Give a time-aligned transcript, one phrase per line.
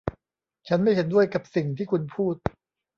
[0.67, 2.35] ฉันไม่เห็นด้วยกับสิ่งที่คุณพูด